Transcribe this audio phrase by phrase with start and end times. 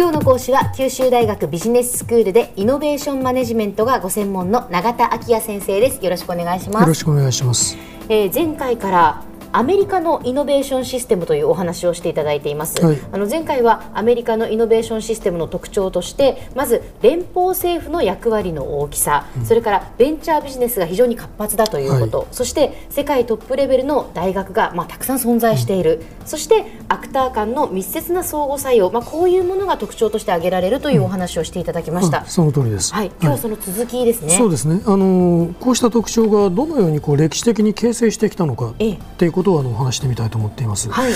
[0.00, 6.02] 今日の講師は九州大学ビジネススクールでイノベーションマネジメントがご専門の永田昭也先生です。
[6.02, 6.80] よろしくお願いします。
[6.80, 7.76] よろしくお願いします、
[8.08, 34.82] えー、前回からアメリカのイノベーションシステムというお話をしていただいています、はい、あの前回はアメリカのイノベーションシステムの特徴としてまず連邦政府の役割の大きさ、うん、それからベンチャービジネスが非常に活発だということ、はい、そして世界トップレベルの大学が、まあ、たくさん存在している、うん、そしてアクター間の密接な相互作用、まあ、こういうものが特徴として挙げられるというお話をしていただきました、うん、その通りです、はい、今日はその続きですね、そうですね。
[34.86, 38.74] あのこうした特徴がどのようにこう歴史的に形成してきたのか
[39.18, 40.90] ということをあのお話してみたいと思っています。
[40.90, 41.12] はい、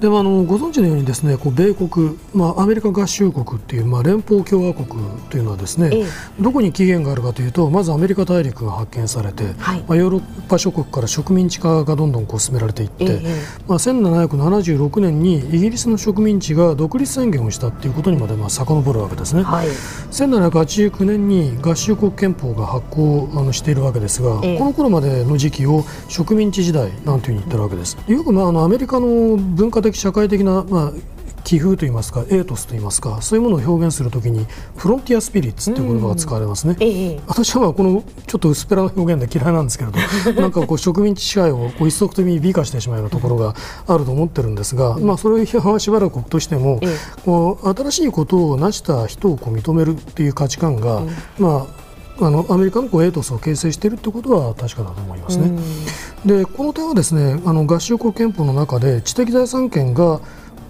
[0.00, 4.88] でもあのご存知のようにですねこう米国、まあ、アメリカ合衆国っていう、まあ、連邦共和国
[5.30, 6.06] というのはですね、ええ、
[6.40, 13.20] どこに起源があるかというとまずアメリカ大陸が発見されて、はい、まあ、ヨーロッパ諸国から植民地化がどんどんこう進められていって、え、
[13.68, 19.42] まあ、1776年にイギリスの植民地が独立宣言をしたということにまでまあ遡るわけですね。
[19.42, 27.96] はい、1789年に合衆国憲法が発行あのしているわけですが、この頃までの時期を植民地時代なんていうふうに言ってるわけです。
[28.06, 30.92] よくまああのアメリカの文化的社会的な、まあ、
[31.44, 36.76] 気風といいますかエイトスといいますかそういうものを表現するときにフロンティアスピリッツという言葉が使われますね、
[37.26, 39.98] 私はこのちょっと薄っぺらな表現で嫌いなんですけれど
[40.40, 43.54] なんかこう植民地支配をこう一足飛びに美化してしまうようなところが
[43.86, 46.80] あると思ってるんですが、まあ、それを批判はしばらくとしても、
[47.24, 51.02] こう新しいことを成した人をこう認めるという価値観が、
[51.38, 51.87] まあ
[52.20, 55.50] あのアメリカのこうエイトスを形成しているということは確かだと思いますね。
[56.26, 60.20] でこの点はですねあの合衆国憲法の中で知的財産権が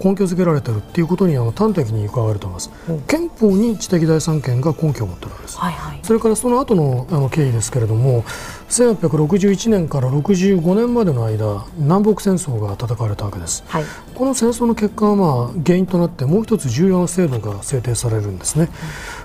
[0.03, 8.23] 根拠づけられているということにあの端的に伺われています、うん、憲法に知的財産権が根拠を持っているわけです、はいはい、それからその後のあの経緯ですけれども
[8.69, 13.83] 1861年から65年までの間南北戦争が戦われたわけです、はい、
[14.15, 18.69] この戦争の結果は、まあ、原因となってもう一つ重要な制度が制定されるんですね、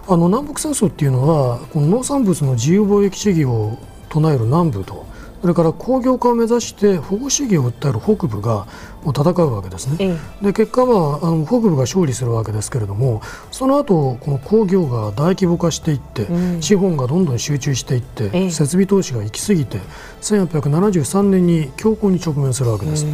[0.08, 5.06] うん、あの南北戦争っていうのはこの農産物の自由貿易主義を唱える南部と
[5.44, 8.66] それから工業化を目指して保護主義を訴える北部が
[9.10, 10.18] 戦うわけですね。
[10.42, 19.78] で結果はあの北部が勝利するわけですけれどもその後この工業が大規模化していって、うん、資本がどんどん集中していって設備投資が行き過ぎて
[20.22, 23.06] 1873年に強行に直面するわけです。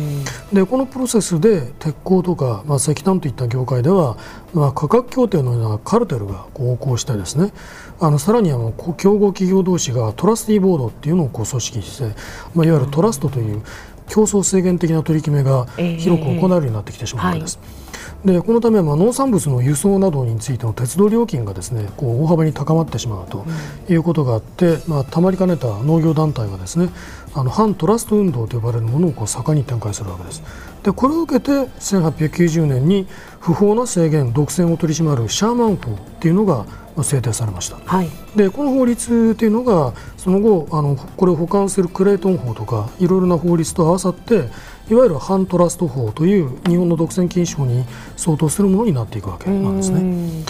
[0.52, 4.16] でこのプロセスで鉄鋼とか、まあ、石炭といった業界では、
[4.54, 7.52] まあ、価格協定のようなカルテルが横行してですね
[8.00, 12.10] あのさらにあの競合企業同士がトラスティーボードっていうのをこう組織して
[12.54, 13.62] まあ、いわゆるトラストという
[14.10, 17.58] 競争制限的な取り決めが広く行われるようになってきてしまうんです。
[17.62, 23.46] えーはい、でこのため、まあ、農産物の輸送などについての鉄道料金がですねこう大幅に高まってしまうと
[23.88, 26.90] いうことがあって、まあ、たまりかねた農業団体がですね
[27.34, 30.42] あの反トラスト運動と呼ばれるものをこう盛んに展開するわけです。
[30.82, 33.06] でこれを受けて1890年に
[33.38, 36.66] 不法な制限独占を取り締まるシャーマン法っていうのが
[37.02, 44.48] 制定されました、はい、でこの法律というのがその後あのこれを保管するクレイトン法とかいろいろな法律と合わさって
[44.90, 47.84] いわゆる反トラスト法という日本の独占禁止法に
[48.16, 50.44] 相当するものになっていくわけなんですね。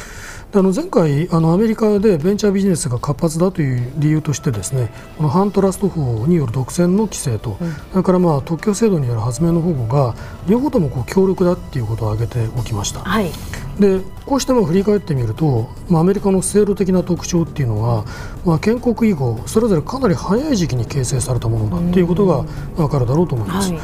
[0.53, 10.17] あの前回あのアメリカでベンチャービジネスが活発だという理由としてですねこの反トラスト法による独占の規制と、うん、それからまあ特許制度による発明の保護が
[10.49, 12.99] 両方ともこう強力だということを挙げておきました。
[13.01, 13.31] はい、
[13.79, 18.05] でこうしても振り返ってみると、まあ、アメリカの制度的な特徴っていうのは、
[18.45, 22.43] まあ、建国以後それぞれかなり早い時期に形成されたものだということが
[22.75, 23.73] 分かるだろうと思います。
[23.73, 23.81] はい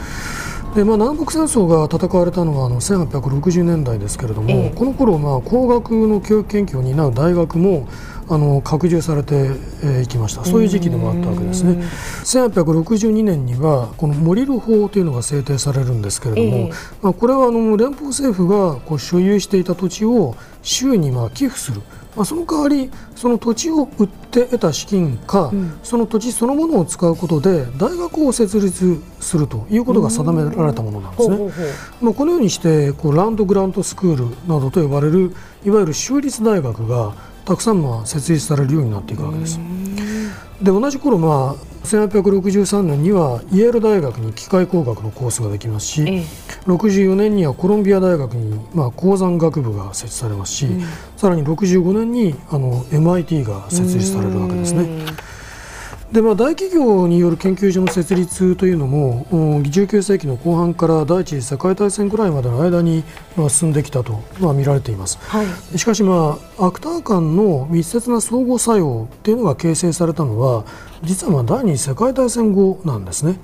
[0.76, 7.88] でまあ、南北戦争が戦われたのはあの1860年代ですけれども、えー、この頃まあ工学の教育研究を担う大学も
[8.28, 9.50] あの拡充されて
[10.02, 10.44] いきました。
[10.44, 11.84] そういう時期でもあったわけですね。
[12.24, 21.82] 1862年にはこのモリル法というのが制定されるんですけれども、えー、まあ、これはあの連邦政府がこう所有していた土地を州にまあ寄付する。
[22.16, 31.50] まあ、その代わりその土地を売って得た資金か、うん、その土地そのものを使うことで大学を設立するということが定められたものなんですね。
[32.00, 35.34] まあ、このようにしてこうランドグラントスクールなどと呼ばれる
[35.64, 37.14] いわゆる州立大学が
[37.46, 39.58] たくさんまあ設立されるようになっていくわけです。
[40.60, 46.24] で同じ頃まあ1863年にはイェール大学に機械工学のコースができますし、ええ、
[46.66, 50.84] 64年にはコロンビア大学に、まあ、鉱山学部が設置されますし、うん、
[51.16, 55.06] さらに65年にあの MIT が設立されるわけですね。
[56.12, 63.02] でまあ、大企業による研究所の設立というのも19世紀の後半から第一次世界大戦ぐらいまでの間に、
[63.36, 70.64] まあ、進んできたと、まあ、見られています、はい、しかし、まあ、アクター間の密接な相互作用というのが形成されたのは
[71.02, 73.38] 実はまあ第二次世界大戦後なんですね。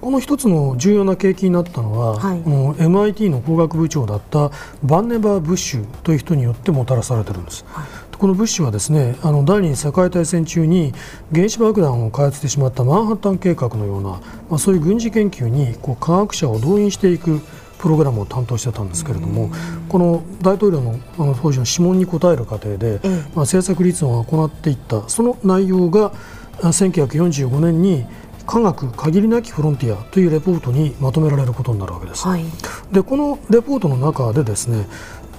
[0.00, 4.52] この一つの重要な契機になったのは、はい、の MIT の工学部長だった
[4.84, 7.64] バンネバー・ブッシュという人によってもたらされているんです。
[7.68, 7.86] はい。
[8.18, 10.92] このブッシュはですねあの第二次世界大戦中に
[11.32, 14.08] 原子爆弾を開発してしまったマンハッタン計画のような、
[14.48, 17.40] まあ、そういう軍事研究にこう科学者を動員していく
[17.78, 19.50] プログラムを担当してたんですけれども、
[19.88, 26.12] この大統領のあの当時の諮問に答える過程で、まあ、政策立案を行っていったその内容が
[26.60, 28.04] 1945年に
[28.46, 32.26] 科学限りなきフロンティアというレポートにまとめられることになるわけです。
[32.26, 32.44] はい、
[32.90, 34.86] でこのレポートの中でですね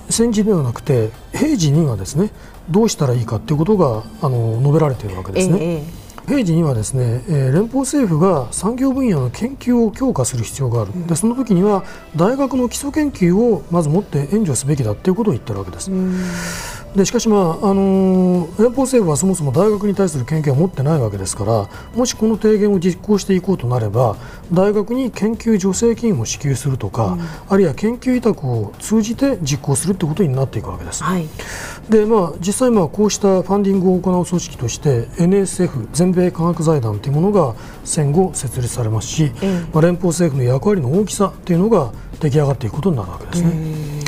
[0.10, 2.32] 戦時ではなくて平時にはですね
[2.70, 5.58] どうしたらいいかということがあの述べられているわけですね。
[5.60, 11.84] ええ平時にはですね、え連邦政府が産業分野の研究を強化する必要がある、でその時には
[12.16, 15.90] 大学の基礎研究をまず持って援助すべきだということを言ってるわけです。
[16.96, 24.18] でしかし、まああのー、連邦政府はそもそも大学に対する権限を持ってないわけですからもしこの提言を実行していこうとなれば
[24.52, 31.04] 大学に研究助成金を支給するとか、うん、あるいは研究委託を通じて実行するということになっていくわけです。
[31.04, 31.28] はい、
[31.90, 43.99] でまあ、実際、まあ、こうしたファンディングを行う組織として NSF 全米科学財団というものが戦後設立されますし、うん、まあ、連邦政府の役割の大きさというのが出来上がっていくことになるわけですね。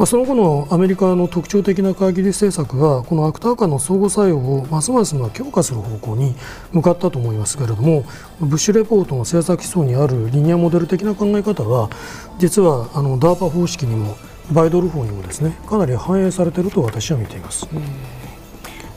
[0.00, 6.34] まあ、その後のアメリカの特徴的な会議政策はこのアクター間の相互作用をますます強化する方向に
[6.72, 8.04] 向かったと思いますけれども
[8.40, 11.90] ブッシュレポートの政策基礎にあるリニアモデル的な考え方は
[12.38, 14.16] 実はあのダーパ方式にも
[14.50, 17.68] バイドル法にもですねかなり反映されていると私は見ています。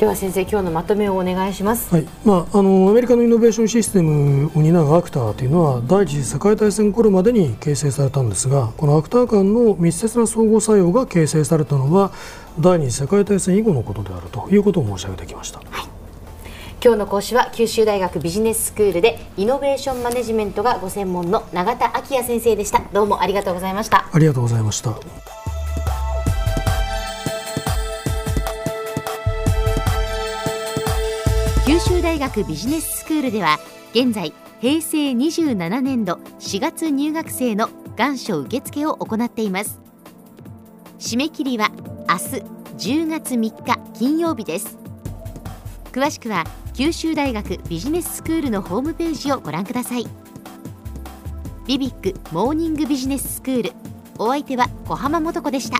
[0.04, 2.06] では先生今日のまとめをお願いします、はい。
[2.26, 12.12] まあ、あのアメリカのイノベーションシステムを担うアクターというのは第一次世界大戦頃までに形成されたんですがこのアクター間の密接な相互作用が形成されたのは
[12.60, 15.60] 第二次世界大戦以後のことであるということを申し上げてきました。
[15.60, 15.68] はい。
[16.84, 22.82] 今日の講師は九州大学ビジネススクールでイノベーションマネジメントがご専門の永田昭也先生でした。
[22.92, 24.06] どうもありがとうございました。
[24.12, 25.33] ありがとうございました
[31.66, 33.58] 九州大学ビジネススクールでは
[33.94, 39.80] 現在平成27年度4月入学生の願書受付を行っています。
[41.00, 41.72] 締め切りは
[42.10, 44.78] 明日10月3日金曜日です。
[45.94, 46.44] 詳しくは
[46.74, 50.06] 九州大学ビジネススクールのホームページをご覧ください。
[51.66, 53.72] ビビックモーニングビジネススクール。
[54.18, 55.80] お相手は小浜もとこでした。